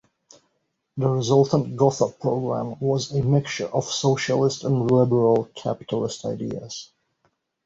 [0.97, 6.89] The resultant Gotha Program was a mixture of socialist and liberal capitalist ideas.